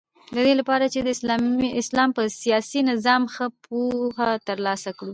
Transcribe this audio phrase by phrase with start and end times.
[0.35, 1.09] ددې لپاره چی د
[1.83, 5.09] اسلام په سیاسی نظام ښه پوهه تر لاسه کړو